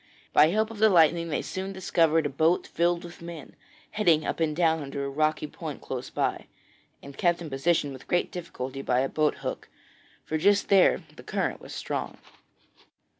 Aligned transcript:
By 0.33 0.47
help 0.47 0.71
of 0.71 0.79
the 0.79 0.89
lightning 0.89 1.27
they 1.29 1.43
soon 1.43 1.73
discovered 1.73 2.25
a 2.25 2.29
boat 2.29 2.65
filled 2.65 3.03
with 3.03 3.21
men, 3.21 3.55
heading 3.91 4.25
up 4.25 4.39
and 4.39 4.55
down 4.55 4.81
under 4.81 5.05
a 5.05 5.09
rocky 5.09 5.45
point 5.45 5.79
close 5.79 6.09
by, 6.09 6.47
and 7.03 7.15
kept 7.15 7.39
in 7.39 7.51
position 7.51 7.93
with 7.93 8.07
great 8.07 8.31
difficulty 8.31 8.81
by 8.81 9.01
a 9.01 9.07
boat 9.09 9.35
hook, 9.45 9.69
for 10.25 10.39
just 10.39 10.69
there 10.69 11.03
the 11.17 11.21
current 11.21 11.61
was 11.61 11.75
strong. 11.75 12.17